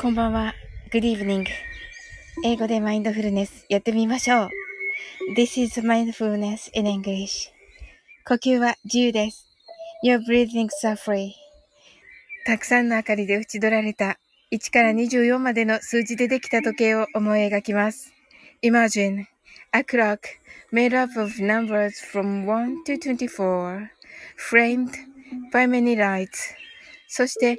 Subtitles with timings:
[0.00, 0.54] こんばんは。
[0.92, 1.44] Good evening.
[2.44, 4.48] 英語でマインドフルネスやってみましょう。
[5.36, 7.50] This is mindfulness in English.
[8.24, 9.48] 呼吸は自由です。
[10.04, 11.32] Your breathings are free.
[12.46, 14.20] たくさんの明かりで縁取られた
[14.52, 18.12] 1から24までの数字でできた時計を思い描きます。
[18.62, 19.24] Imagine
[19.72, 20.20] a clock
[20.72, 23.88] made up of numbers from 1 to 24,
[24.36, 24.92] framed
[25.52, 26.54] by many lights.
[27.08, 27.58] そして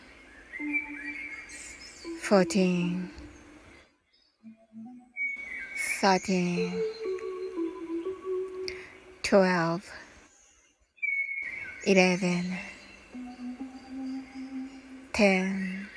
[2.31, 3.09] 14
[5.99, 6.71] 13
[9.21, 9.91] 12
[11.85, 12.57] 11
[15.11, 15.87] 10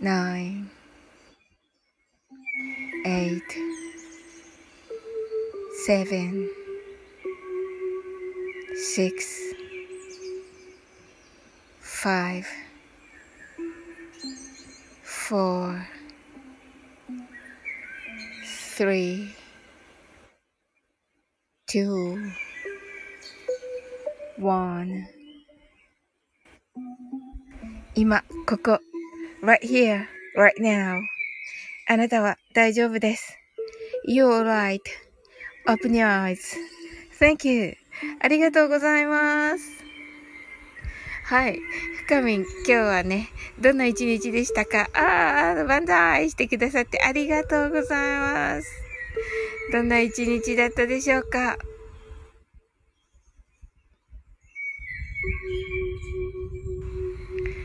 [0.00, 0.70] 9
[3.04, 3.42] 8
[5.86, 6.48] 7
[8.74, 9.54] 6
[11.82, 12.65] 5
[15.28, 15.84] four,
[18.76, 19.34] three,
[21.66, 22.16] two,
[24.38, 25.08] one.
[27.96, 28.78] 今、ここ、
[29.42, 31.00] right here, right now.
[31.88, 33.36] あなたは大丈夫です。
[34.08, 36.06] You're right.Open your
[37.18, 37.76] eyes.Thank you.
[38.20, 39.75] ありがとうございます。
[41.28, 41.60] はい。
[42.06, 44.88] 深みん、今日はね、どんな一日でしたか？
[44.94, 48.70] ああ、万歳してくださってありがとうございます。
[49.72, 51.58] どんな一日だったでしょうか？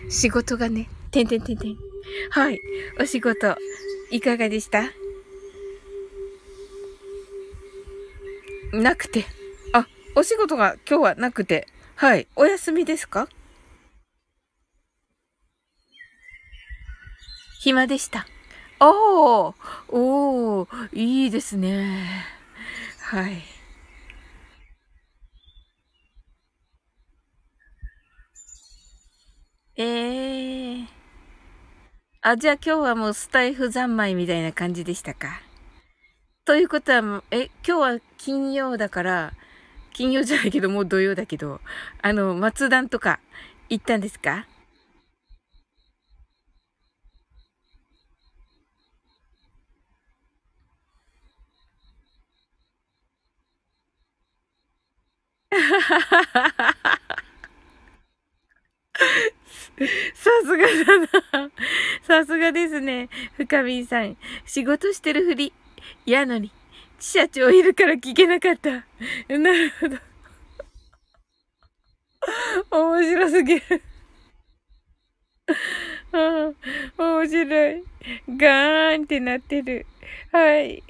[0.10, 1.78] 仕事がね、てんてんてんてん。
[2.32, 2.60] はい。
[3.00, 3.56] お仕事、
[4.10, 4.86] いかがでした？
[8.74, 9.24] なくて。
[9.74, 11.68] あ、お仕事が今日はなくて。
[11.94, 12.28] はい。
[12.36, 13.30] お休みですか？
[17.64, 18.26] 暇でした。
[18.80, 19.54] お
[19.90, 22.26] おいいですね。
[23.00, 23.44] はい。
[29.76, 30.88] ええー。
[32.24, 35.44] あ、じゃあ今日はもうスタイフ三昧みたいな感じでしたか？
[36.46, 39.34] ということは、え、今日は金曜だから、
[39.94, 41.62] 金曜じゃないけど、もう土曜だけど、
[42.02, 43.20] あの、松段とか
[43.70, 44.48] 行ったんですか？
[60.14, 61.08] さすがだな。
[62.04, 63.10] さすがですね。
[63.36, 64.16] 深みさん。
[64.46, 65.54] 仕事してるふり。
[66.06, 66.52] やのに、
[67.00, 68.86] 社長いるから聞けなかった。
[69.28, 69.98] なるほど。
[72.72, 73.82] 面白すぎる。
[76.98, 77.84] 面白い。
[78.38, 79.86] ガーンってなってる。
[80.32, 80.84] はい。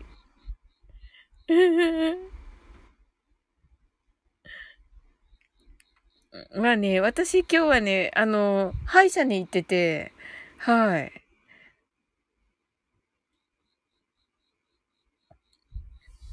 [6.55, 10.13] まあね、私今日はね、あの、歯医者に行ってて、
[10.57, 11.11] はい。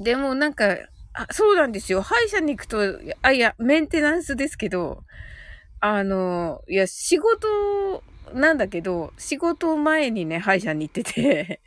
[0.01, 0.77] でもなんか、
[1.15, 2.03] あ、そうなんですよ。
[2.03, 2.79] 歯医者に行くと、
[3.23, 5.03] あ、いや、メンテナンスですけど、
[5.81, 7.49] あの、いや、仕事
[8.35, 11.61] なんだけど、仕事前にね、歯医者に行ってて、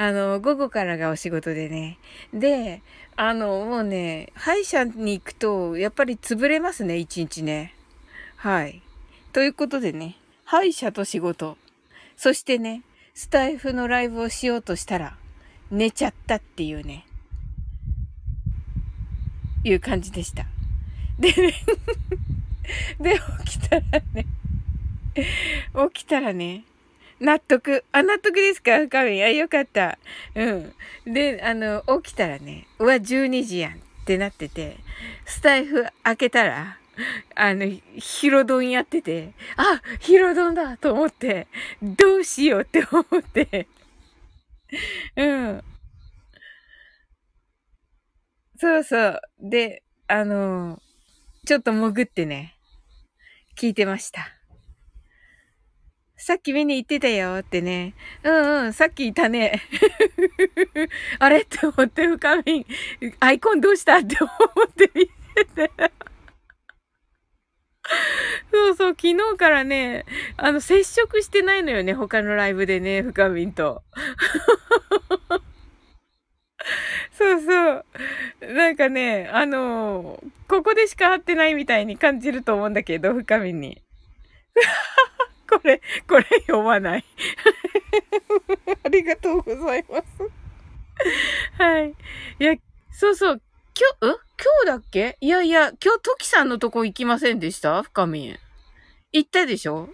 [0.00, 1.98] あの、午後からがお仕事でね。
[2.32, 2.82] で、
[3.16, 7.74] あの、もうね、歯医者に行くと、やっぱり潰れますね、一日ね。
[8.36, 8.80] はい。
[9.32, 11.58] ということでね、歯医者と仕事。
[12.16, 15.16] そしてね、スタイフのライブをしようとしたら、
[15.72, 17.04] 寝ちゃったっていうね、
[19.64, 20.46] いう感じでした。
[21.18, 21.54] でね
[23.00, 24.26] で、起きたらね、
[25.92, 26.62] 起きたらね、
[27.20, 27.84] 納得。
[27.92, 28.78] あ、納得ですか？
[28.78, 29.22] 深み。
[29.22, 29.98] あ、よかった。
[30.34, 30.72] うん。
[31.06, 34.76] で、あの、起きたらね、うわ、12時やんってなってて、
[35.26, 36.78] スタイフ開けたら、
[37.34, 37.66] あの、
[37.96, 41.46] ヒロドンやってて、あ、ヒロドンだと思って、
[41.82, 43.68] どうしようって思って、
[45.16, 45.64] うん。
[48.60, 49.20] そうそう。
[49.40, 50.82] で、あの、
[51.46, 52.56] ちょっと潜ってね、
[53.56, 54.37] 聞いてました。
[56.18, 57.94] さっき見に行ってたよってね。
[58.24, 59.62] うんうん、さっきいたね。
[61.20, 61.42] あれ？
[61.42, 62.66] って思って、深み、
[63.20, 63.98] アイコンどうした？
[63.98, 64.28] って思
[64.64, 65.12] って見て
[65.68, 65.70] て。
[68.52, 70.04] そうそう、昨日からね、
[70.36, 73.82] あの、接触してないのよね、他のライブでね、深みんと。
[77.12, 77.84] そうそう。
[78.54, 83.82] なんかね、あのここでしか会ってないみたいに感じると思うんだけど、深みに。
[85.60, 87.04] これ、これ読まない。
[88.84, 91.62] ありがとうございます。
[91.62, 91.94] はい。
[92.38, 92.54] いや、
[92.92, 93.42] そうそう。
[94.00, 94.18] 今日、ん今
[94.62, 95.16] 日だっけ？
[95.20, 97.82] いやいや、今日、トキさんのとこ行きませんでした？
[97.82, 98.36] 深み。
[99.12, 99.88] 行ったでしょ？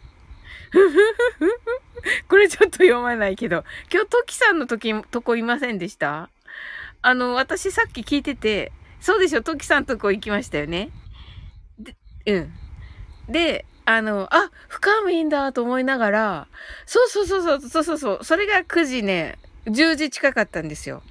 [2.28, 6.30] これちょっと読まないけど、今日、トキさんの時、とこいませんでした？
[7.02, 10.90] あの、私さっき聞いてて、そうでしょ、トキさんとこ行きましたよね？
[11.78, 11.96] で、
[12.26, 12.52] うん。
[13.28, 16.48] で、あの、あ、深みんだと思いながら、
[16.86, 21.02] そうそうそうそう、そうそうそう、それが9時ね、10時近かったんですよ。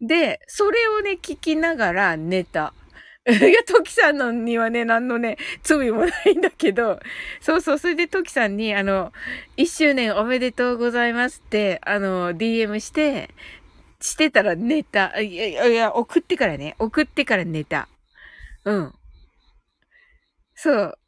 [0.00, 2.72] で、それをね、聞きながら寝た。
[3.28, 7.00] いや、トキさんのにはね、何のね、罪もないんだけど、
[7.40, 9.12] そうそう、それでトキさんに、あの、
[9.56, 13.30] 1周年おめでとうございますって、あの、DM して、
[14.00, 15.20] してたら寝た。
[15.20, 17.88] いや、いや、送ってからね、送ってから寝た。
[18.64, 18.94] うん。
[20.54, 20.98] そう。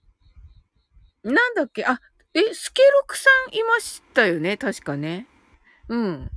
[1.24, 1.84] なんだっけ？
[1.84, 2.00] あ、
[2.34, 4.56] え、スケロクさんいましたよね？
[4.56, 5.26] 確かね。
[5.88, 6.30] うん。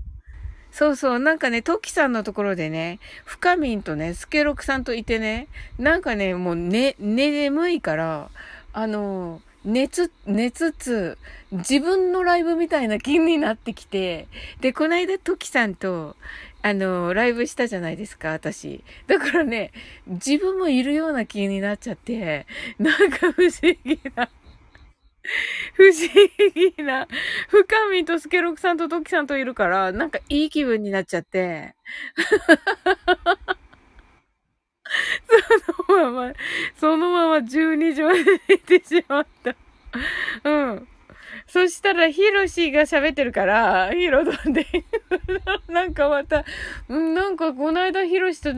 [0.72, 1.20] そうそう。
[1.20, 5.48] なんかね、トキさんのところでね、深みんとね、スケロクさんといてね、
[5.80, 8.30] なんかね、もうね、眠いから、
[8.74, 11.18] あの、寝つ、寝つつ、
[11.52, 14.28] 自分のライブみたいな気になってきて、
[14.62, 16.16] で、こないだトキさんと、
[16.62, 18.84] あの、ライブしたじゃないですか、私。
[19.08, 19.72] だからね、
[20.08, 22.46] 自分もいるような気になっちゃって、
[22.80, 23.52] なんか不思
[23.86, 24.30] 議な。
[25.76, 26.08] 不思
[26.54, 27.08] 議な、
[27.50, 31.76] 深みとスケロクさんとトキさんといるから、なんかいい気分になっちゃって。
[35.88, 36.34] そのまま、
[36.76, 39.56] そのまま12時まで寝てしまった。
[40.44, 40.88] うん。
[41.48, 44.66] そしたら、ヒロシが喋ってるから、ヒロドンで
[45.70, 46.46] なんかまた、
[46.88, 48.52] なんかこの間ヒロシと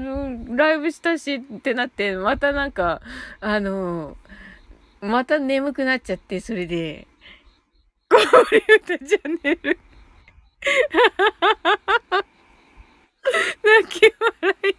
[0.55, 3.01] ライブしたしってなって、またなんか、
[3.39, 4.17] あの
[5.01, 7.07] また眠くなっちゃって、それで、
[8.09, 8.17] こ
[8.51, 9.79] ういう歌チャンネル
[13.63, 14.75] 泣き笑い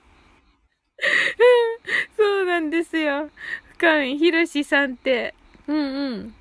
[2.16, 3.30] そうなんですよ。
[3.72, 5.34] 深見ひろしさんって。
[5.66, 6.34] うんうん。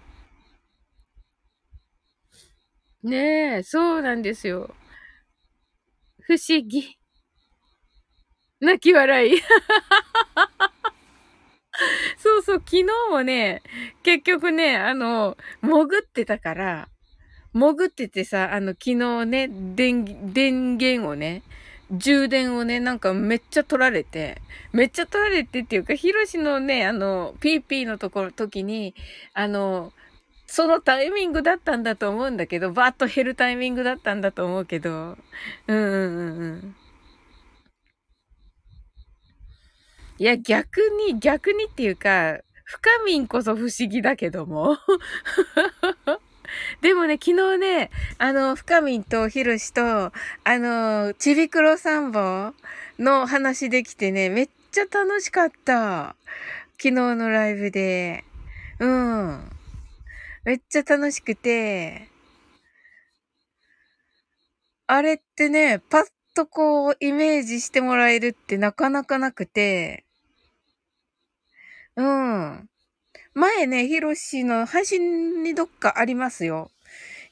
[3.03, 4.73] ねえ、そうなんですよ。
[6.21, 6.97] 不思議。
[8.59, 9.41] 泣き笑い。
[12.17, 13.61] そうそう、昨日もね、
[14.03, 16.89] 結局ね、あの、潜ってたから、
[17.53, 21.43] 潜っててさ、あの、昨日ね、電、電源をね、
[21.91, 24.41] 充電をね、なんかめっちゃ取られて、
[24.73, 28.95] めっちゃ取られてっていうか、ヒロシのね、あの、PP のところ、時に、
[29.33, 29.93] あの、
[30.47, 35.17] そのタイミングだったんだと思うんだけど、バーッと減るタイミングだったんだと思うけど、
[35.67, 36.75] うんうんうんうん。
[40.19, 44.77] いや、逆に、逆にっていうか、深みんこそ不思議だけども。
[46.81, 50.11] でもね、昨日ね、あの、深みんとひろしと、あ
[50.45, 52.53] の、ちびくろサンボ
[52.99, 56.15] の話できてね、めっちゃ楽しかった。
[56.79, 58.23] 昨日のライブで。
[58.79, 59.51] うん。
[60.45, 62.09] めっちゃ楽しくて、
[64.87, 70.05] あれってね、パッとこう、イメージしてもらえるってなかなかなくて、
[71.97, 72.69] うん。
[73.33, 76.71] 前ね、ヒロシの配信にどっかありますよ。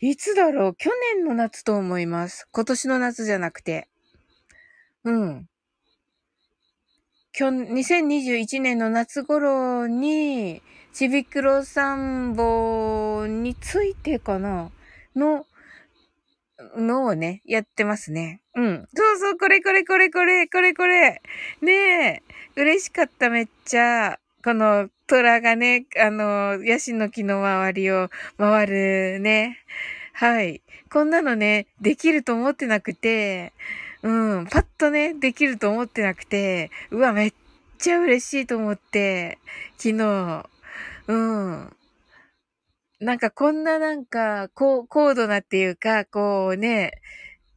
[0.02, 0.76] いつだろう？
[0.76, 2.48] 去年の夏と思います。
[2.52, 3.88] 今年の夏じゃなくて。
[5.04, 5.48] うん。
[7.38, 10.62] 2021年の夏頃に、
[10.94, 14.72] ちびくろサンボについてかな？
[15.16, 15.46] の、
[16.78, 18.42] のをね、やってますね。
[18.56, 18.88] うん。
[18.94, 21.22] そうそう、これこれこれこれ、これこれ。
[21.62, 22.24] ねえ、
[22.56, 24.20] 嬉しかっためっちゃ。
[24.46, 29.58] この、虎がね、あの、ヤシの木の周りを回るね。
[30.14, 30.62] はい。
[30.92, 33.54] こんなのね、できると思ってなくて、
[34.04, 37.34] うん、パッとね、できると思ってなくて、うわ、めっ
[37.80, 39.40] ちゃ嬉しいと思って、
[39.80, 40.48] 昨日、
[41.08, 41.76] うん。
[43.00, 47.02] なんかこんななんか、こう高度なっていうか、こうね、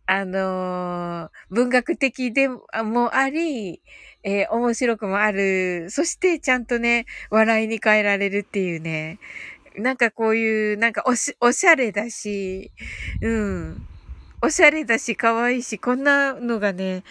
[0.06, 3.82] あのー、文学的でもあり、
[4.22, 5.90] えー、面白くもある。
[5.90, 9.18] そしてちゃんとね、笑いに変えられるっていうね。
[9.76, 12.70] なんかこういう、なんかおし、おしゃれだし、
[13.22, 13.86] うん。
[14.42, 17.04] おしゃれだし、可愛いし、こんなのがね、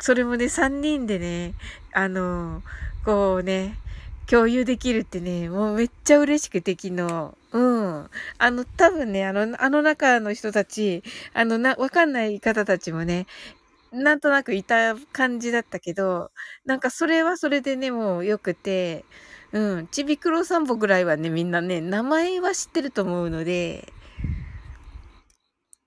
[0.00, 1.54] それもね、三人でね、
[1.92, 2.62] あの、
[3.04, 3.76] こうね、
[4.26, 7.34] 共有できるってね、もうめっちゃ嬉しくて昨日。
[7.52, 8.10] うん。
[8.38, 11.02] あの、多分ね、あの、あの中の人たち、
[11.34, 13.26] あの、な、わかんない方たちもね、
[13.92, 16.30] なんとなくいた感じだったけど、
[16.64, 19.04] なんかそれはそれでね、もう良くて、
[19.52, 23.92] うん、ちびくろさんぼぐらいはね、みんなね、名前は知ってると思うので、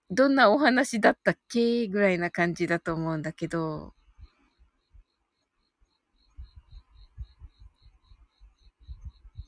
[0.09, 3.93] どんなお話だったっけぐらいな感じだと思うんだけど、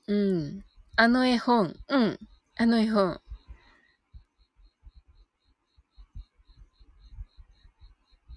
[0.07, 0.63] うん。
[0.95, 1.75] あの絵本。
[1.89, 2.19] うん。
[2.55, 3.21] あの絵本。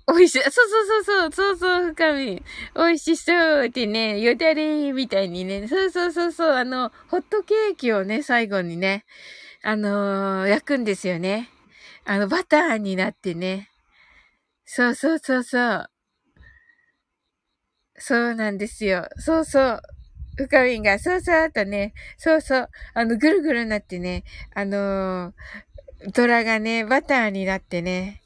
[0.08, 0.42] 美味しい。
[0.42, 2.42] そうそうそうそう、そうそう、深み。
[2.74, 5.68] 美味しそうってね、よだれみたいにね。
[5.68, 9.04] そうそうそうそう、あの、ホットケーキをね、最後にね、
[9.62, 11.50] あのー、焼くんですよね。
[12.04, 13.70] あの、バターになってね。
[14.64, 15.90] そうそうそうそう。
[17.98, 19.08] そうなんですよ。
[19.18, 19.82] そうそう。
[20.36, 24.24] 深みが、そうそうあとね、そうそう、あの、ぐるぐるになってね、
[24.54, 28.22] あのー、虎がね、バターになってね、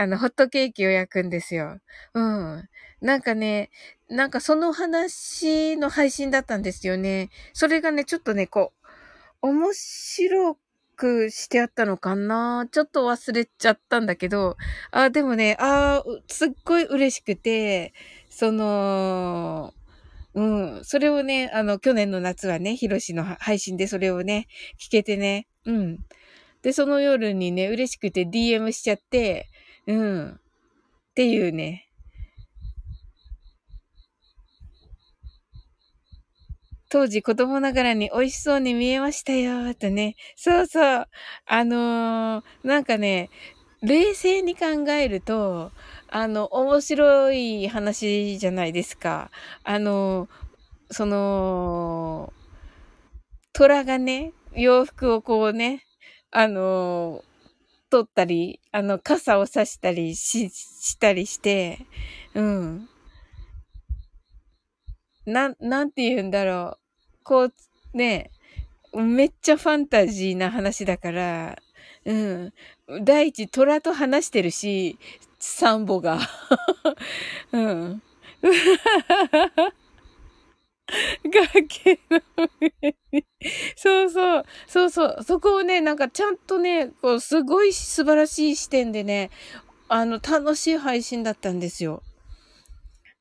[0.00, 1.78] あの、ホットケーキを焼くんですよ。
[2.14, 2.68] うん。
[3.02, 3.68] なんかね、
[4.08, 7.28] なんかその話の配信だったんですよね。
[7.52, 8.72] それがね、ちょっとね、こ
[9.42, 10.56] う、面白
[10.96, 12.66] くしてあったのかな？
[12.72, 14.56] ちょっと忘れちゃったんだけど、
[14.90, 17.92] あ、でもね、あすっごい嬉しくて、
[18.30, 19.74] その、
[20.32, 20.80] うん。
[20.82, 24.46] それをね、あの、去年の夏はね、ヒロシの配信でそれをね、
[24.78, 25.98] 聞けてね、うん。
[26.62, 29.49] で、その夜にね、嬉しくて DM しちゃって、
[29.86, 30.28] うん。
[30.32, 30.38] っ
[31.14, 31.88] ていうね。
[36.90, 40.16] 当時子供ながらに美味しそうに見えましたよ、とね。
[40.36, 41.08] そうそう。
[41.46, 43.30] あのー、なんかね、
[43.82, 45.72] 冷静に考えると、
[46.08, 49.30] あの、面白い話じゃないですか。
[49.64, 50.28] あの、
[50.90, 52.32] その、
[53.52, 55.84] 虎がね、洋服をこうね、
[56.32, 57.22] あの、
[57.90, 61.80] 取ったり、あの、傘を差したりし、したりして、
[62.34, 62.88] うん。
[65.26, 67.24] なん、なんて言うんだろう。
[67.24, 67.52] こう、
[67.94, 68.30] ね、
[68.94, 71.58] めっちゃファンタジーな話だから、
[72.06, 72.52] うん。
[73.04, 74.98] 第一、虎と話してるし、
[75.38, 76.20] サンボが。
[77.52, 78.02] うん。
[81.24, 82.20] 崖の
[82.82, 82.94] 上。
[83.82, 84.44] そうそう。
[84.66, 85.22] そうそう。
[85.24, 89.30] そこをね、なんかちゃんとね、こう、すごい素晴らしい視点でね、
[89.88, 92.02] あの、楽しい配信だったんですよ。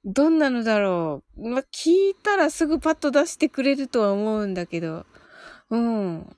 [0.06, 1.50] どんなのだろう。
[1.50, 5.06] ま聞いたらすぐパッと出してくれるとは思うんだけど。
[5.70, 6.36] うん。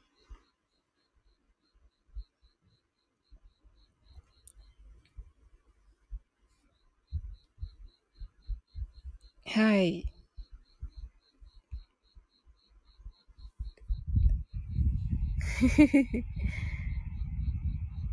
[9.46, 10.11] はい。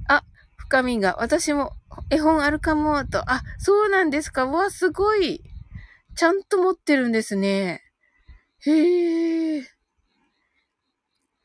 [0.09, 0.23] あ、
[0.57, 1.73] 深みが、私も
[2.11, 3.31] 絵本あるかも、と。
[3.31, 4.47] あ、そうなんですか。
[4.47, 5.43] わ、すごい。
[6.17, 7.85] ちゃんと持ってるんですね。
[8.61, 9.67] へえ。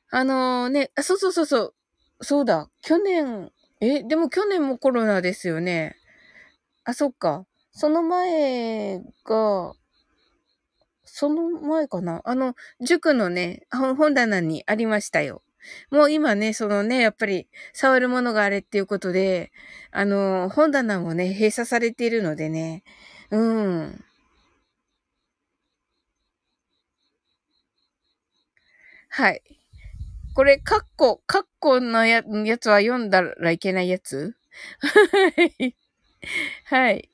[0.09, 1.73] あのー、ね、あ、そうそうそうそう。
[2.21, 2.69] そうだ。
[2.81, 5.95] 去年、え、でも去年もコロナですよね。
[6.85, 7.45] あ、そっか。
[7.71, 9.73] その前が、
[11.05, 15.42] その前かなあの、塾のね、本棚にありましたよ。
[15.91, 19.51] もう今ね、そのね、やっぱり触るものがあれっていうことで、
[19.91, 22.83] あの、本棚もね、閉鎖されているのでね、
[23.31, 24.03] うん。
[29.09, 29.41] はい。
[30.35, 34.35] これ、カッコ、カッコのややつは読んだらいけないやつ？
[34.81, 35.29] は
[35.59, 35.75] い。
[36.65, 37.09] はい。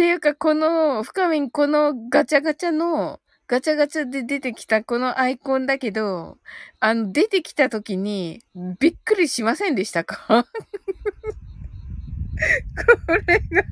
[0.00, 6.38] ていうか、この、深みん、このガチャガチャの、ガチャガチャで出てきたこのアイコンだけど、
[6.78, 8.40] あの、出てきた時に、
[8.78, 10.46] びっくりしませんでしたか？
[13.06, 13.62] これが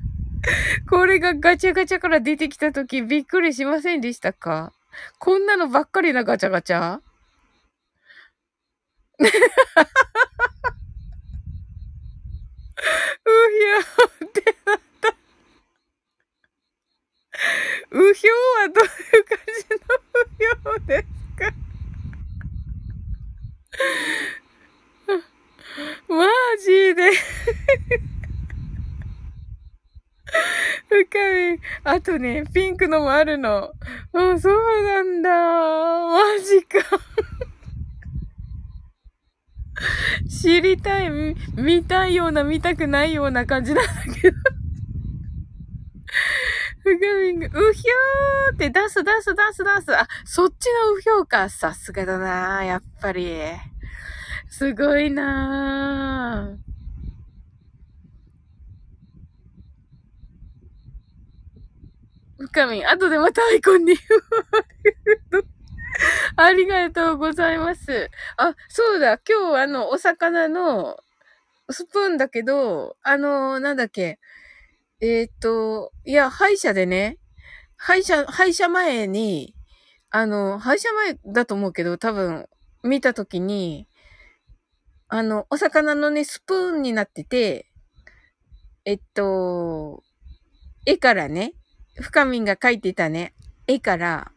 [0.87, 4.71] これがガチャガチャから出てきたときびっくりしませんでしたか？
[5.17, 6.99] こんなのばっかりなガチャガチャ？
[9.17, 14.88] うひょーってな。
[17.91, 18.87] うひょうはどうい
[19.19, 19.77] う感じの
[20.21, 21.05] うひょうです
[21.37, 21.53] か？
[26.09, 26.25] マ
[26.63, 27.11] ジで
[30.89, 31.59] 深い。
[31.83, 33.71] あとね、ピンクのもあるの。
[34.13, 35.29] うん、そうなんだ。
[35.29, 36.79] マジか。
[40.29, 41.09] 知りたい、
[41.55, 43.91] 見たいような、見たくないような感じなんだ
[44.21, 44.37] けど。
[46.89, 49.95] ふがみんが、うひょーって出す出す出す出す。
[49.95, 51.49] あ、そっちのうひょうか。
[51.49, 53.39] さすがだなやっぱり。
[54.49, 56.69] すごいなぁ。
[62.39, 63.95] 深み、後でまたアイコンに
[66.37, 68.09] ありがとうございます。
[68.37, 70.97] あ、そうだ、今日あの、お魚の
[71.69, 74.17] スプーンだけど、あの、なんだっけ。
[75.01, 77.17] えっ、ー、と、いや、歯医者でね、
[77.77, 79.55] 歯医者、歯医者前に、
[80.09, 82.47] あの、歯医者前だと思うけど、多分、
[82.83, 83.87] 見たときに、
[85.07, 87.67] あの、お魚のね、スプーンになってて、
[88.83, 90.03] えっと、
[90.85, 91.53] 絵からね、
[92.01, 93.33] 深みんが描いてたね、
[93.67, 94.31] 絵から、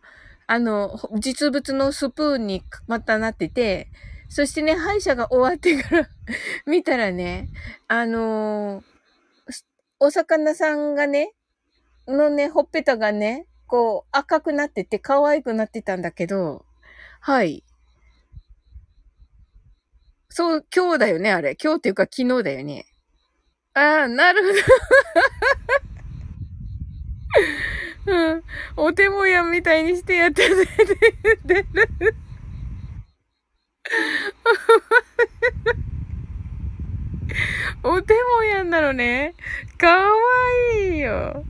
[0.47, 3.89] あの、実物のスプーンにまたなってて、
[4.29, 6.09] そしてね、歯医者が終わってから
[6.67, 7.49] 見たらね、
[7.89, 8.92] あのー、
[10.05, 11.33] お魚さんがね、
[12.09, 16.65] のね、ほっぺたがね、こう赤くなってて可愛くなってたんだけど、
[17.21, 17.63] はい。
[20.29, 21.57] そう、今日だよね、あれ。
[21.63, 22.85] 今日っていうか昨日だよね。
[23.75, 24.43] ああ、なる
[28.05, 28.43] ほどうん。
[28.79, 30.97] お手もやみたいにしてやってるって
[31.47, 32.17] 言ってる。
[37.83, 39.35] お手もやんなのね。
[39.79, 40.11] かわ
[40.81, 41.45] いいよ。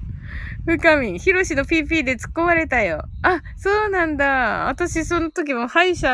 [0.64, 3.04] 深み、ひろしの PP で突っ込まれたよ。
[3.22, 4.68] あ、そうなんだ。
[4.68, 6.08] 私その時も歯医者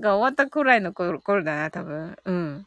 [0.00, 2.16] が終わったくらいの頃だな、多分。
[2.24, 2.66] うん。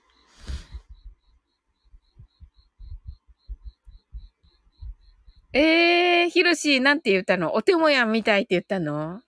[5.54, 7.56] えー、ひろし、なんて言ったの？
[7.56, 9.22] お手もやんみたいって言ったの？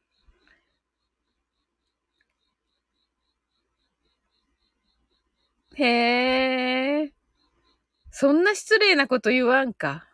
[5.75, 5.83] へ
[7.03, 7.13] え。
[8.11, 10.05] そんな失礼なこと言わんか。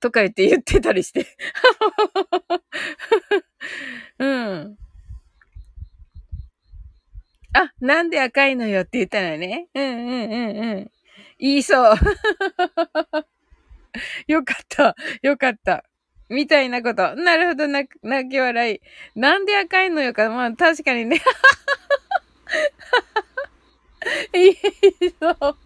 [0.00, 1.26] とか言って言ってたりして。
[4.18, 4.78] うん。
[7.54, 9.68] あ、なんで赤いのよって言ったのね。
[9.74, 10.90] うんうんうんうん。
[11.38, 11.94] 言いそう。
[14.28, 14.94] よかった。
[15.22, 15.84] よかった。
[16.28, 17.14] みたいなこと。
[17.16, 17.88] なるほど、泣
[18.30, 18.80] き笑い。
[19.14, 20.28] なんで赤いのよか。
[20.30, 21.20] まあ、確かにね。
[24.36, 24.54] いい
[25.20, 25.56] ぞ。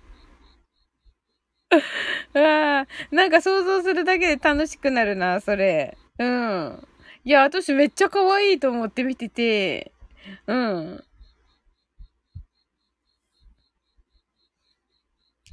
[2.34, 5.96] あ、なんか想像するだけで楽しくなるな、それ。
[6.18, 6.86] うん。
[7.24, 9.92] いや、私めっちゃ可愛いと思って見てて。
[10.46, 11.04] うん。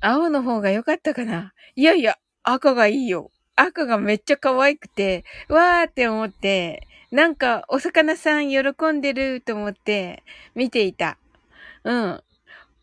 [0.02, 3.32] 青の方が良かったかないやいや、赤がいいよ。
[3.56, 10.24] 赤がめっちゃ可愛くて、わーって思って、なんかお魚さん喜んでると思って
[10.56, 11.18] 見ていた。
[11.84, 12.24] うん。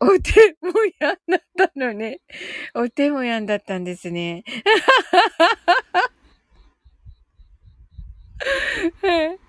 [0.07, 2.21] お手もやんだったのね。
[2.75, 4.43] お手もやんだったんですね。
[9.01, 9.39] はい。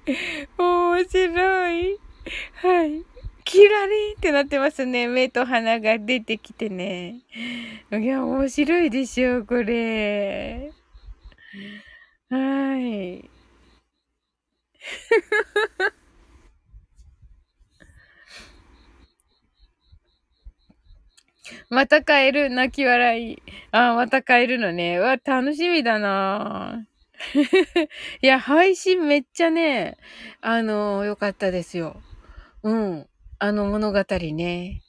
[0.57, 1.99] 面白い。
[2.55, 3.03] はい。
[3.45, 5.07] キラリンってなってますね。
[5.07, 7.21] 目と鼻が出てきてね。
[7.93, 10.73] いや、面白いでしょ、これ。
[12.31, 13.31] はい。
[21.71, 22.51] また帰る？
[22.51, 23.43] 泣き笑い。
[23.71, 24.99] あ、また帰るのね。
[24.99, 26.87] わ、楽しみだな
[28.23, 29.97] いや、配信めっちゃね、
[30.41, 32.01] あの、良かったですよ。
[32.63, 33.07] うん。
[33.39, 34.83] あの物語ね。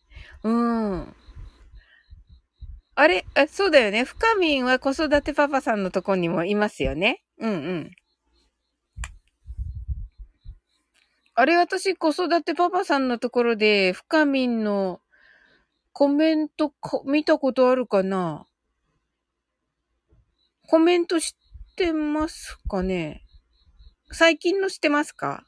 [0.43, 1.15] うん。
[2.95, 3.25] あれ？
[3.35, 4.03] あ、そうだよね。
[4.05, 7.21] 深みんは子育てパパさんのとこにもいますよね。
[7.39, 7.91] うんうん。
[11.35, 14.99] あれ、私、子育てパパさんのところで、深みんの
[15.99, 16.71] コメント
[17.05, 18.45] 見たことあるかな？
[20.67, 21.35] コメントし
[21.75, 23.23] てますかね？
[24.11, 25.43] 最近のしてますか？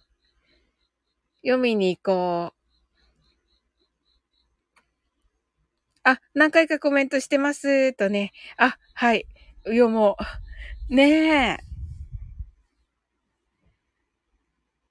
[1.43, 2.57] 読みに行こう。
[6.03, 8.31] あ、何回かコメントしてますとね。
[8.57, 9.27] あ、はい。
[9.71, 10.17] いやも
[10.89, 11.57] う、ね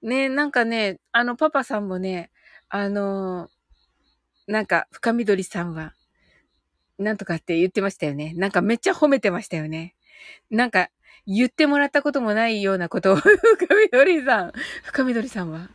[0.01, 0.07] え。
[0.07, 2.31] ねえ、なんかね、あの、パパさんもね、
[2.69, 3.49] あの
[4.49, 5.93] なんか、深緑さんは、
[6.97, 8.33] なんとかって言ってましたよね。
[8.35, 9.93] なんかめっちゃ褒めてましたよね。
[10.49, 10.89] なんか、
[11.27, 13.35] 言ってもらったこともないようなことを、深
[13.93, 15.69] 緑さん、深緑さんは、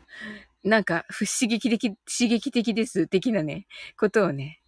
[0.65, 4.61] なんか、不刺激的、刺激的です、的なね、ことをね、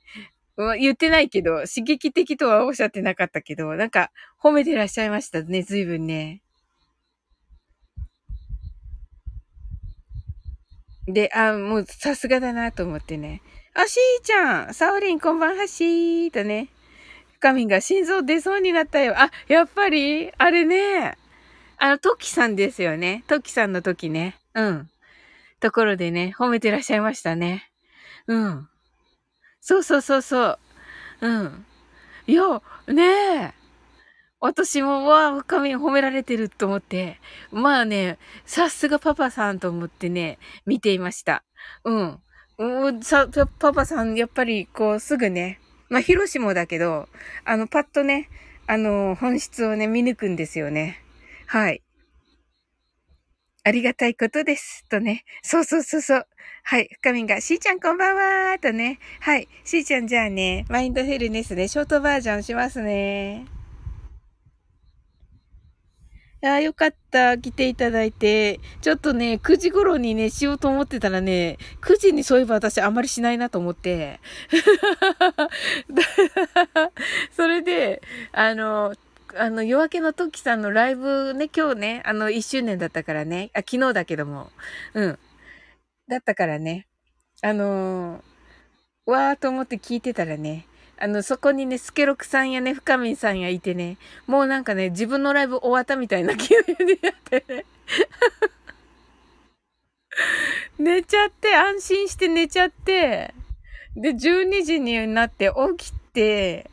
[0.78, 6.42] 言ってないけど、刺激的とはおっしゃってなかったけど、なんか、褒めてらっしゃいましたね、随分ね。
[11.06, 13.42] で、あ、もうさすがだなと思ってね。
[13.74, 16.68] あ、しーちゃん、サオリンこんばんはしーとね。
[17.34, 19.14] 深みが心臓出そうになったよ。
[19.16, 20.32] あ、やっぱり？
[20.38, 21.16] あれね。
[21.78, 23.22] あの、トキさんですよね。
[23.28, 24.36] トキさんの時ね。
[24.54, 24.90] うん。
[25.60, 27.70] ところでね、褒めてらっしゃいましたね。
[28.26, 28.68] うん。
[29.60, 30.58] そうそうそうそう。
[31.20, 31.66] うん。
[32.26, 33.54] いや、ねえ。
[34.40, 37.18] 私も、わあ、深み褒められてると思って。
[37.50, 41.42] まあね、さすがパパさんと思ってね、見ていました。
[41.84, 42.20] うん。
[43.02, 47.08] さ、パパさん、やっぱり、こう、すぐね、まあ、ヒロシもだけど、
[47.44, 48.28] あの、パッとね、
[48.66, 51.02] あの、本質をね、見抜くんですよね。
[51.46, 51.82] はい。
[53.64, 54.84] ありがたいことです。
[54.88, 55.24] とね。
[55.42, 56.26] そうそうそうそう。
[56.62, 56.88] はい。
[57.00, 58.16] 深みが、しーちゃんこんばん
[58.52, 58.98] はとね。
[59.20, 59.48] はい。
[59.64, 63.46] しーちゃんじゃあね、マインドフルネスでショートバージョンしますね。
[66.42, 67.38] ああ、よかった。
[67.38, 68.60] 来ていただいて。
[68.82, 74.20] ちょっとね、9時頃にね、しようと思ってたらね、9時にそういえば私あんまりしないなと思って。
[77.32, 78.94] それで、あの、
[79.34, 83.50] あの、夜明けの時さんのライブね、今日ね、あの、1周年だったからね。
[83.54, 84.50] あ、昨日だけども。
[84.94, 85.18] うん。
[86.08, 86.86] だったからね。
[87.42, 90.66] あのー、わーと思って聞いてたらね、
[90.98, 97.64] あの、そこにね、スケロクさんやね、深みさんやいてね、もうなんかね、自分のライブ終わったみたいな気分でやってね。
[100.78, 103.34] 寝ちゃって、安心して寝ちゃって、
[103.94, 106.70] で、12時になって起きて、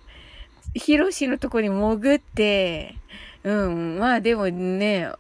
[0.74, 2.96] ヒロシのとこに潜って、
[3.44, 5.12] うん、まあでもね、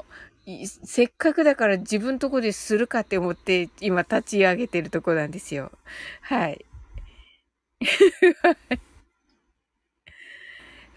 [0.66, 5.72] せっかくだから自分とこでするかって思って今立ち上げてるとこなんですよ。
[6.22, 6.66] はい。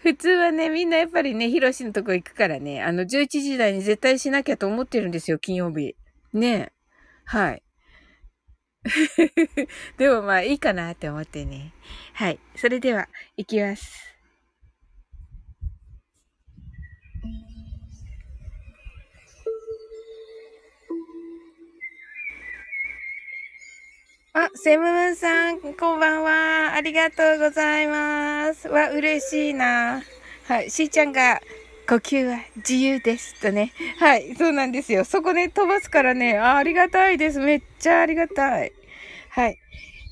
[0.07, 5.97] 普通はね、みんなやっぱりね、ヒロシのとこ行くからね、あの、11時台に絶対しなきゃと思ってるんですよ、金曜日。
[6.31, 6.71] ね
[7.25, 7.63] はい。
[9.97, 11.73] でもまあいいかなって思ってね。
[12.13, 12.39] はい。
[12.55, 14.16] それでは、行きます。
[24.39, 26.75] あ、セムムンさん、こんばんは。
[26.75, 28.67] ありがとうございます。
[28.67, 30.03] わ、嬉しいな。
[30.47, 31.41] はい、しーちゃんが、
[31.89, 33.73] 呼吸は自由ですとね。
[33.97, 35.05] はい、そうなんですよ。
[35.05, 37.39] そこね、飛ばすからね、あありがたいです。
[37.39, 38.71] めっちゃありがたい。
[39.29, 39.57] はい。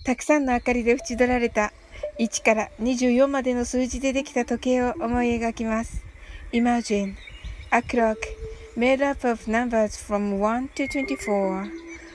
[0.05, 1.71] たくさんの明かりで縁取られた
[2.17, 6.03] 1から24までの数字でできた時計を思い描きます。
[6.51, 7.13] Imagine
[7.69, 8.17] a clock
[8.75, 11.69] made up of numbers from 1 to 24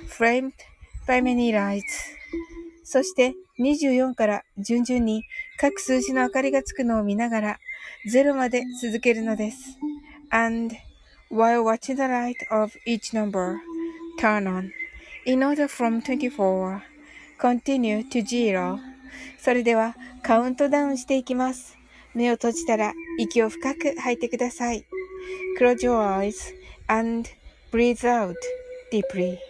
[0.08, 0.69] framed
[1.10, 1.82] by many lights
[2.84, 5.24] そして24から順々に
[5.58, 7.58] 各数字の明かりがつくのを見ながら
[8.06, 9.58] 0まで続けるのです。
[10.30, 10.74] And
[11.30, 13.56] while watching the light of each number
[14.20, 14.70] turn on
[15.26, 16.80] in order from 24
[17.40, 18.78] continue to zero
[19.38, 21.76] それではカウントダウンしていきます。
[22.14, 24.86] 目を閉じたら息を深く吐いてください。
[25.58, 26.54] Close your eyes
[26.86, 27.28] and
[27.72, 28.36] breathe out
[28.92, 29.49] deeply.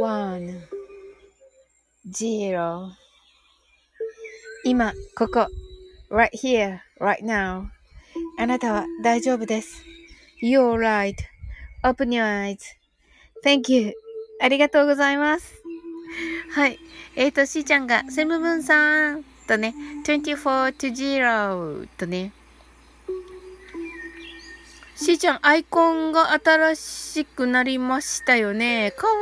[0.00, 0.62] one,
[2.10, 2.88] zero
[4.64, 5.46] 今、ここ、
[6.10, 7.66] right here, right now.
[8.38, 9.84] あなたは大丈夫です。
[10.42, 12.24] You're right.Open your
[13.44, 13.92] eyes.Thank you.
[14.40, 15.62] ありがとうございます。
[16.54, 16.78] はい。
[17.14, 19.74] えっ、ー、と、しーちゃんが、セムブンさんとね、
[20.06, 22.32] 24 to 0とね。
[25.02, 28.92] しーちゃん、アイコンが新しくなりましたよね。
[28.98, 29.12] かわ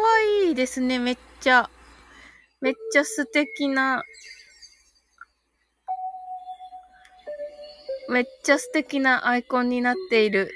[0.44, 1.70] いいですね、めっちゃ。
[2.60, 4.02] めっちゃ素敵な
[8.08, 10.50] めっちゃ素敵なアイコンになっている。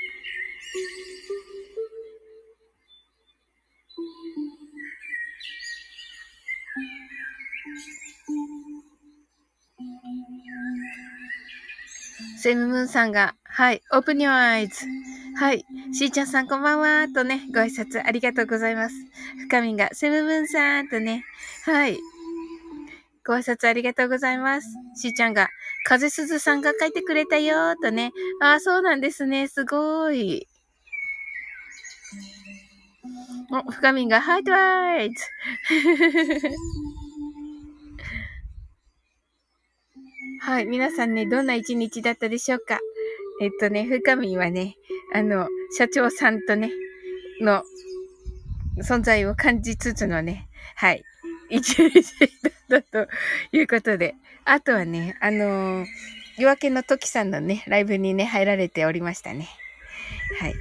[12.38, 14.86] セムムーンさんが、はい、オープニュアイズ。
[15.36, 18.94] はい、しーちゃんさんこんばんは、とね、ご挨拶ありがとうございます。
[19.48, 21.24] 深みんが、セムムーンさん、とね、
[21.64, 21.98] はい、
[23.26, 24.68] ご挨拶ありがとうございます。
[24.96, 25.48] しーちゃんが、
[25.84, 28.12] 風鈴さんが書いてくれたよとね。
[28.40, 29.48] ああ、そうなんですね。
[29.48, 30.46] すごい。
[33.50, 35.24] お、深みんが、ハイトワイズ
[40.44, 40.66] はい。
[40.66, 42.80] 皆さんね、どんな一日だったでしょうか？
[43.40, 44.76] えっとね、深みはね、
[45.14, 45.46] あの、
[45.78, 46.72] 社長さんとね、
[47.40, 47.62] の
[48.78, 51.04] 存在を感じつつのね、はい。
[51.48, 52.02] 一日
[52.68, 53.08] だったと
[53.52, 54.16] いうことで。
[54.44, 55.86] あとはね、あのー、
[56.38, 59.46] 夜明けの時さんのね、ライブにね、入られておりましたね。
[60.40, 60.54] はい。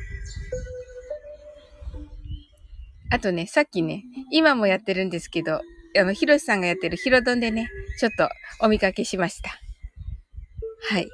[3.10, 9.60] あとね、さっきね、今もやってるんですけど、あの、ヒロシさんがやってるヒロドンでね、ちょっとお見かけしました。
[10.90, 11.10] はい。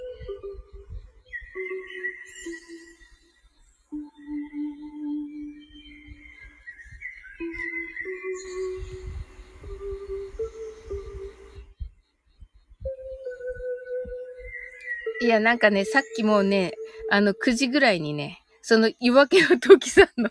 [15.19, 16.73] いや、なんかね、さっきもうね、
[17.09, 20.29] あの、9時ぐらいにね、その、夜明けの時さんの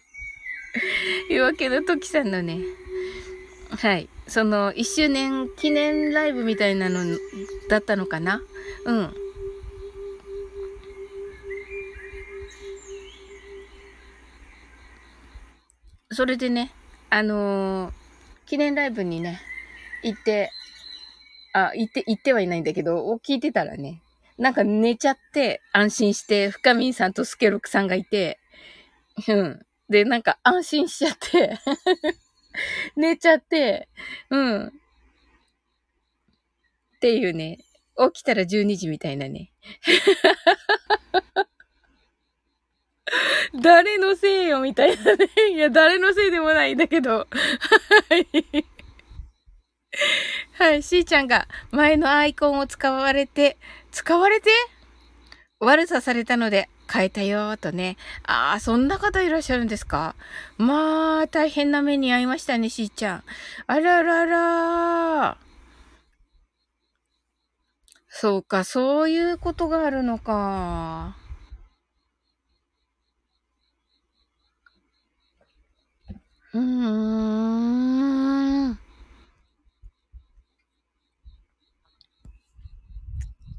[1.28, 2.60] 夜明けの時さんのね、
[3.70, 7.18] はい、その、1周年記念ライブみたいなの
[7.68, 8.40] だったのかな？
[8.84, 9.25] うん。
[16.10, 16.70] それでね、
[17.10, 17.92] あのー、
[18.46, 19.40] 記念ライブにね、
[20.04, 20.52] 行って、
[21.52, 24.02] あ、行って、行ってはいないんだけど、を聞いてたらね、
[24.38, 28.38] なんか寝ちゃって、安心して、深みんさんとスケロクさんがいて、
[29.28, 29.66] うん。
[29.88, 31.58] で、なんか安心しちゃって
[32.96, 33.88] 寝ちゃって、
[34.30, 34.66] うん。
[34.68, 34.70] っ
[37.00, 37.58] ていうね、
[38.12, 39.52] 起きたら12時みたいなね。
[43.62, 45.28] 誰のせいよみたいなね。
[45.52, 47.18] いや、誰のせいでもないんだけど。
[47.18, 47.26] は
[48.16, 48.66] い。
[50.58, 53.56] はい、しーちゃんが前のアイコンを使われて、
[53.92, 54.50] 使われて？
[55.58, 57.96] 悪さされたので変えたよーとね。
[58.24, 60.14] ああ、そんな方いらっしゃるんですか？
[60.58, 63.24] まあ、大変な目に遭いましたね、しーちゃん。
[63.66, 65.38] あららら
[68.08, 71.16] そうか、そういうことがあるのか。
[76.56, 76.62] うー
[78.72, 78.78] ん。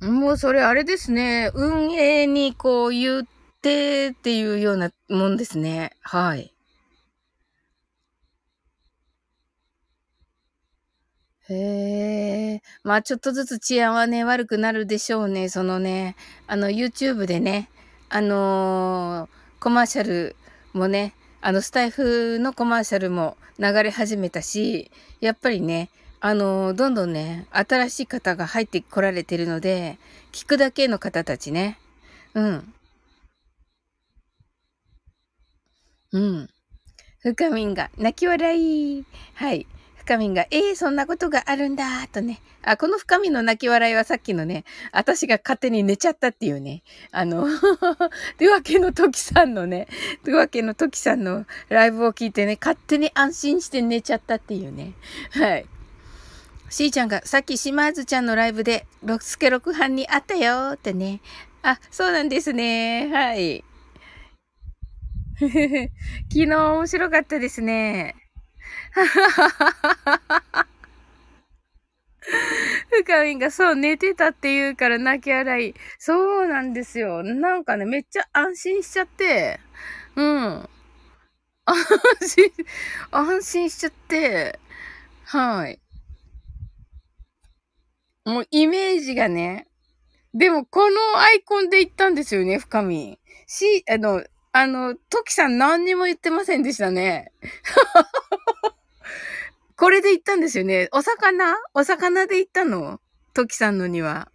[0.02, 1.52] もうそれあれですね。
[1.54, 3.24] 運営にこう言っ
[3.62, 5.92] てっていうようなもんですね。
[6.02, 6.54] はい。
[11.50, 12.62] へえ。
[12.84, 15.50] まあちょっとずつ治安はね、悪くなるでしょうね。
[15.50, 16.16] そのね、
[16.48, 17.70] あの YouTube でね、
[18.10, 20.36] あのー、コマーシャル
[20.74, 29.98] もね、あのスタイフのコマーシャルも流れ始めたし、やっぱりね、あの、どんどんね、新しい方が入ってこられてるので、
[30.32, 31.78] 聞くだけの方たちね。
[32.34, 32.74] うん。
[36.12, 36.50] うん。
[37.22, 39.06] 深みんが泣き笑い。
[39.36, 39.68] はい。
[40.08, 42.40] 深みんが、ええー、そんなことがあるんだ、とね。
[42.64, 46.82] あ、この深みの泣き笑いはさっきのね、私が勝手に寝ちゃったっていうね。
[47.12, 47.46] あの、
[48.38, 49.90] というわけの時さんのね、
[50.24, 54.94] というわけの時さんのライブを聞いてね、勝手に安心して寝ちゃったっていうね。
[55.32, 55.66] はい。
[56.70, 61.20] しーちゃんが、さっき島津ちゃんのライブで、六助六班に会ったよってね。
[61.64, 63.10] あ、そうなんですね。
[63.12, 63.62] はい。
[65.42, 65.52] 昨
[66.30, 68.16] 日面白かったですね。
[72.90, 75.74] 深みんがそう寝てたって言うから泣き笑い。
[76.00, 77.24] そうなんですよ。
[77.24, 79.60] なんかね、めっちゃ安心しちゃって、
[80.16, 80.70] うん。
[81.66, 81.76] 安
[82.30, 82.52] 心、
[83.12, 84.60] 安心しちゃって、
[85.26, 85.80] はい。
[88.26, 89.68] もうイメージがね、
[90.34, 93.20] でもこのアイコンで言ったんですよね、深み。
[93.48, 94.24] し、あの、
[94.60, 97.32] あの、トキさん何にも言ってませんでしたね。
[99.78, 100.90] これで言ったんですよね。
[100.92, 101.56] お魚？
[101.76, 103.00] お魚で言ったの？
[103.36, 104.32] トキさんのには。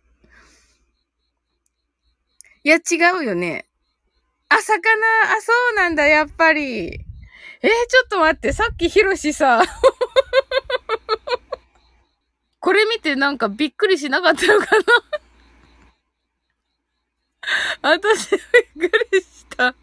[2.62, 3.66] いや、違うよね。
[4.48, 7.04] あ、魚、あ、そうなんだ、やっぱり。
[7.62, 9.64] えー、ちょっと待って、さっきヒロシさ、
[12.60, 14.66] これ見てなんかびっくりしなかったのか
[17.82, 18.40] な 私びっ
[18.88, 19.74] くりした。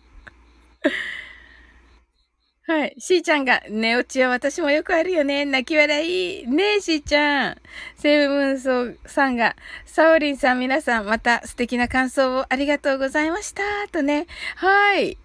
[2.68, 2.96] はい。
[3.00, 5.44] しーちゃんが、寝落ちは私もよくあるよね。
[5.46, 6.48] 泣き笑い。
[6.48, 7.58] ねえ、しーちゃん。
[7.96, 13.64] セブムンソーさんが、サオリンさん皆さん、また素敵な感想をありがとうございました。
[13.92, 14.28] とね。
[14.56, 15.18] はい。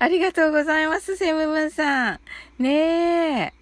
[0.00, 2.20] ありがとうございます、セムムンさん。
[2.58, 3.58] ねえ。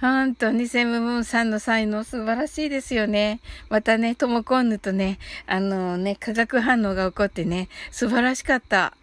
[0.00, 3.40] 本当にセムムンさんの才能素晴らしいですよね。
[3.68, 8.96] またね、トモコンヌとね、あのね、化学反応が起こってね、素晴らしかった。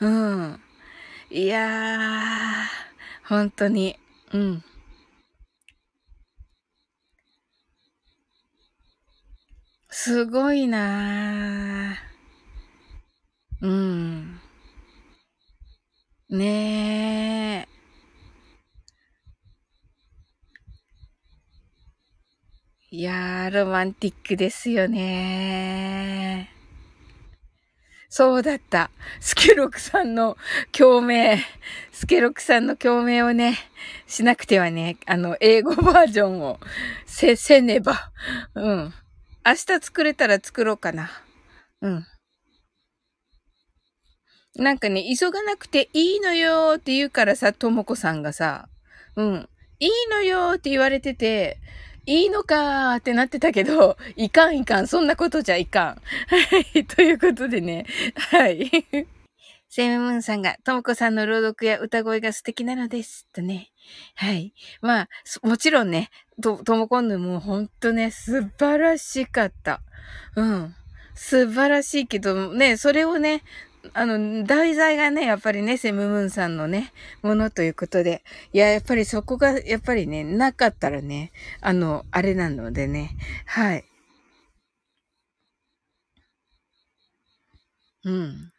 [0.00, 0.60] うん。
[1.34, 3.26] いやー。
[3.26, 3.98] 本当に。
[4.34, 4.62] うん。
[9.88, 13.66] すごいなぁ。
[13.66, 14.40] うん。
[16.28, 17.68] ねえ。
[22.90, 26.51] いやー、ロマンティックですよね
[28.14, 28.90] そうだった。
[29.20, 30.36] スケロクさんの
[30.70, 31.38] 共鳴。
[31.92, 33.56] スケロクさんの共鳴をね、
[34.06, 36.60] しなくてはね、あの、英語バージョンを
[37.06, 38.12] せ、せねば。
[38.54, 38.94] うん。
[39.46, 41.10] 明日作れたら作ろうかな。
[41.80, 42.06] うん。
[44.56, 48.68] なんかね、急がなくていいのよって言うからさ、ともこさんがさ、
[49.16, 49.48] うん。
[49.78, 51.56] いいのよって言われてて、
[52.06, 55.86] いいのかーってなってたけど、いかんいかん、そんなことじゃいかん。
[55.86, 55.98] は
[56.74, 57.86] い、ということでね、
[58.30, 58.70] はい。
[59.68, 63.26] セムムーンさんが、ともこさんの朗読や歌声が素敵なのです。
[63.32, 63.70] とね。
[64.16, 64.52] はい。
[64.82, 65.08] まあ、
[65.42, 66.10] もちろんね、
[66.42, 69.80] と、ともこんぬもほんとね、素晴らしかった。
[70.36, 70.74] うん。
[71.14, 73.42] 素晴らしいけど、ね、それをね、
[73.94, 76.92] あの、題材がね、やっぱりね、セムムーンさんのね、
[77.22, 78.22] ものということで。
[78.52, 83.16] いや、やっぱりそこが、やっぱりね、なかったらね、あの、あれなのでね。
[83.46, 83.84] はい。
[88.04, 88.52] うん。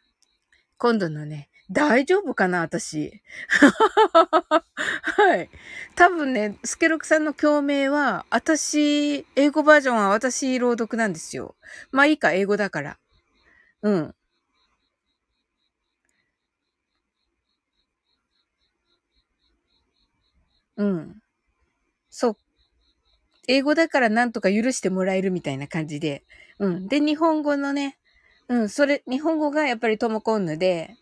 [0.78, 3.22] 今度のね、大丈夫かな私。
[5.16, 5.50] はい。
[5.96, 11.56] 多分ね、スケロクさんの共鳴は、私、英語バージョンは私朗読なんですよ。
[11.90, 12.98] まあいいか、英語だから。
[13.82, 14.14] うん。
[20.76, 21.22] うん。
[22.10, 22.36] そう。
[23.46, 26.24] 英語だからなんとか許してもらえるみたいな感じで。
[26.58, 26.88] うん。
[26.88, 27.98] で、日本語のね、
[28.48, 30.96] うん、それ、日本語がやっぱりトモコンヌで、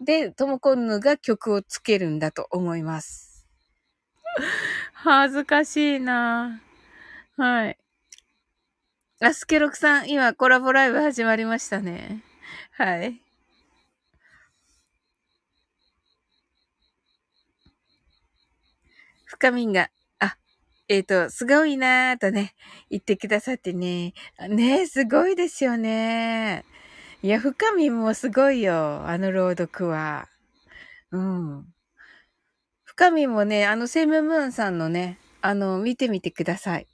[0.00, 3.46] で、トモコンヌが曲をつけるんだと思います。
[4.94, 6.60] 恥ずかしいな
[7.36, 7.78] はい。
[9.20, 12.22] あ、スケロクさん、今コラボライブ始まりましたね。
[12.72, 13.20] はい。
[19.42, 20.36] 深みんが、あ、
[20.88, 22.54] えっ、ー、と、すごいなーとね、
[22.90, 24.14] 言ってくださってね。
[24.48, 26.64] ねすごいですよね。
[27.24, 29.04] いや、深みもすごいよ。
[29.04, 30.28] あの朗読は。
[31.10, 31.64] うん。
[32.84, 36.86] 深みもね、あの、セムムーンさんのね、あの、見てみてください。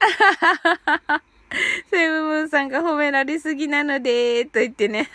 [1.90, 5.10] セムムーンさんが褒められすぎなので、と言ってね。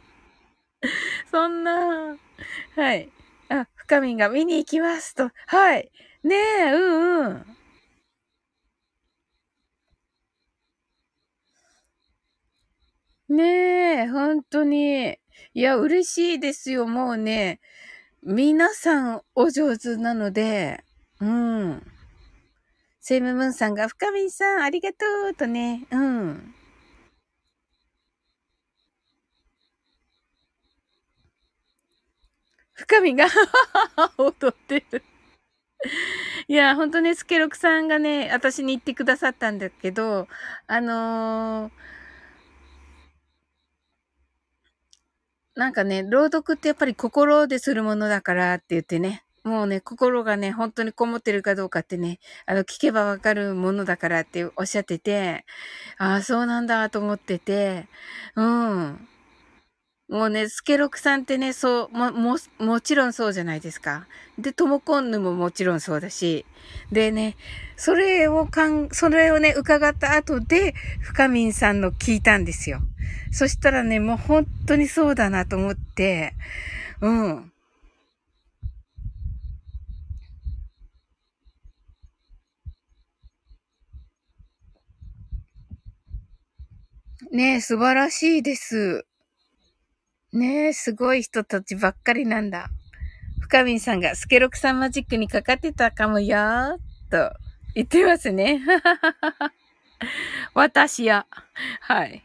[1.32, 2.18] そんな、
[2.76, 3.10] はい。
[3.86, 5.30] 深みが見に行きますと。
[5.46, 5.92] はい。
[6.24, 7.46] ねえ、うんうん。
[13.28, 15.18] ねえ、本当に。
[15.54, 16.86] いや、嬉しいですよ。
[16.86, 17.60] もうね、
[18.24, 20.84] 皆さんお上手なので、
[21.20, 21.82] うん。
[23.00, 26.55] セイムムーンさんが、深みさん、ありがとうとね、うん。
[32.76, 33.26] 深みが
[34.18, 35.02] 踊ってる
[36.48, 40.28] いや、ほんとね、スケロクさんがね、私に言ってくださったんだけど、
[40.66, 41.72] あのー、
[45.54, 55.46] なんかね、朗読ってやっぱり心でするものだからって言ってね、もうね、心がね、本当にこもってるかどうかってね、あの、聞けばわかるものだからっておっしゃってて、
[55.98, 57.86] ああ、そうなんだと思ってて、
[58.34, 59.08] うん。
[60.08, 64.06] もうね、スケロクさんってね、そう、も、も、もちろんそうじゃないですか。
[64.38, 66.46] で、トモコンヌももちろんそうだし。
[66.92, 67.36] でね、
[67.76, 72.80] それをかん、それをね、伺った後で、深民さんの聞いたんですよ。
[73.32, 76.34] そしたらね、もう本当にそうだなと思って、
[77.00, 77.52] うん。
[87.30, 89.05] ねえ、素晴らしいです。
[90.36, 92.68] ねえ、すごい人たちばっかりなんだ。
[93.40, 96.76] 深みさんがスケロクさんマジックにかかってたかもよー
[97.10, 97.32] と
[97.74, 98.60] 言ってますね。
[100.52, 101.26] 私や。
[101.80, 102.22] はい。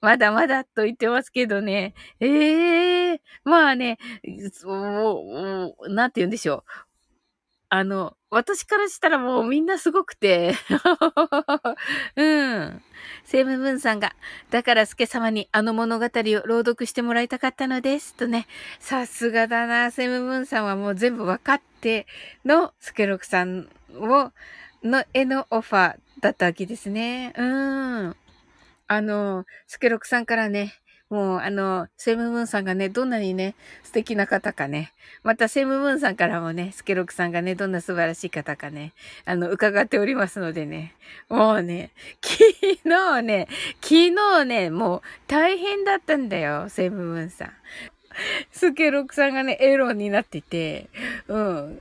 [0.00, 1.92] まだまだと言ってますけどね。
[2.18, 3.98] ええー、まあね、
[4.50, 6.70] そう、なんて言うんでしょう。
[7.76, 10.54] あの、私からしたらもうみんなすごくて。
[12.14, 12.82] うん。
[13.24, 14.14] セイムブンさんが、
[14.50, 18.14] だからスケ様にあの物語を朗読してもらいたかったのです。
[18.14, 18.46] とね。
[18.78, 19.90] さすがだな。
[19.90, 22.06] セイムブンさんはもう全部わかって
[22.44, 24.30] のスケロクさんを、
[24.84, 27.32] の絵のオファーだったわけですね。
[27.36, 28.16] うん。
[28.86, 30.74] あの、スケロクさんからね、
[31.10, 34.92] もう、あの、セムムーンさんがね、どんなにね、素敵な方かね。
[35.22, 38.92] また、セムムーンさんからもね、スケロクさんがね、どんな素晴らしい方かね、
[39.24, 40.94] あの、伺っておりますのでね。
[41.28, 41.90] もうね、
[42.22, 42.44] 昨
[42.84, 43.48] 日ね、
[43.82, 47.52] 昨日ね、もう大変だったんだよ、セムムーンさん。
[48.50, 50.88] スケロクさんがね、エロになってて、
[51.28, 51.80] うん。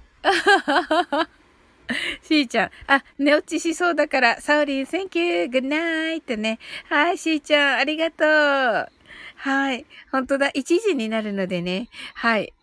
[2.21, 2.71] しーちゃん。
[2.87, 6.59] あ、寝落ちしそうだから、さおりん、thank you、good night ってね。
[6.89, 9.02] はい、しーちゃん、ありがとう。
[9.43, 9.85] はい。
[10.09, 10.51] 本当だ。
[10.51, 11.89] 1時になるのでね。
[12.13, 12.53] はい。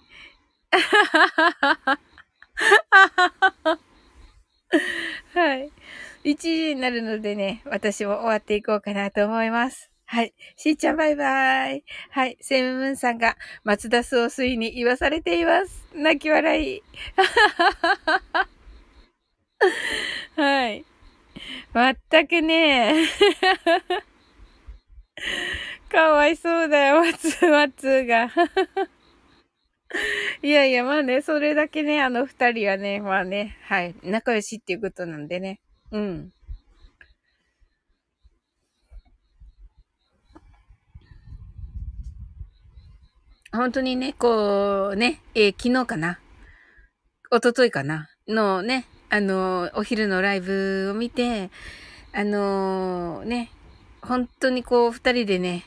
[5.35, 5.71] はい。
[6.25, 9.91] 1時になるのでね、私も終わっていこうかなと思います。
[10.07, 10.33] はい。
[10.57, 11.85] しーちゃんバイバイ。
[12.09, 12.39] はい。
[12.41, 15.87] セムムーンさんが松田総帥に言わされています。
[15.95, 16.83] 泣き笑い。
[20.41, 20.87] はい。
[21.75, 23.05] まったくね。
[25.91, 28.31] かわいそうだよ、松、松が。
[30.43, 35.61] いやいや、まあね、それだけね、あの二人はね、まあね、はい、仲良しっていうことなんでね。
[35.91, 36.33] うん。
[43.53, 46.21] 本当にね、こう、ね、えー、昨日かな？
[47.33, 48.09] 一昨日かな？
[48.29, 51.51] のね、あの、お昼のライブを見て、
[52.13, 53.51] あのー、ね、
[54.03, 55.65] 本当にこう、二人でね、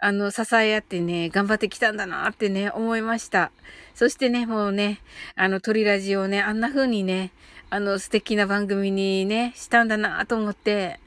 [0.00, 3.50] あの、支え合ってね、頑張ってきたんだなってね、思いました。
[3.94, 5.00] そしてね、もうね、
[5.34, 7.32] あの、鳥ラジオをね、あんな風にね、
[7.68, 11.00] あの、素敵な番組にね、したんだなと思って、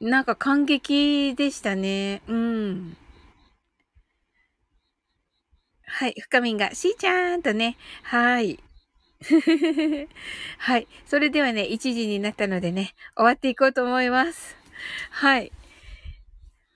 [0.00, 2.20] なんか感激でしたね。
[2.28, 2.96] うん。
[5.86, 8.58] はい、深みんが、しーちゃんとね、はい。
[10.58, 10.88] はい。
[11.06, 14.56] それではね、1時になったのでね、終わっていこうと思います。
[15.10, 15.50] はい。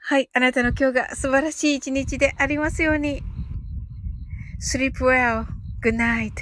[0.09, 0.31] はい。
[0.33, 3.23] あなたの今日が素晴らしい一日でありますように。
[4.59, 5.45] sleep well.
[5.83, 6.33] good night.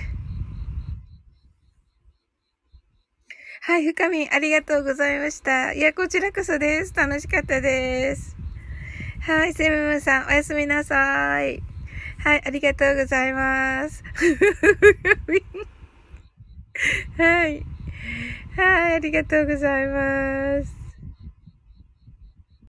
[3.63, 3.85] はい。
[3.87, 5.73] 深み、ありがとうございました。
[5.73, 6.95] いや、こちらこそです。
[6.95, 8.37] 楽しかったです。
[9.23, 9.53] はい。
[9.53, 11.61] セムムさん、おやすみなさい。
[12.21, 12.43] はい。
[12.47, 14.05] ありがとうございます。
[17.19, 17.67] はい。
[18.55, 18.95] はい。
[18.95, 20.76] ありがとうございます。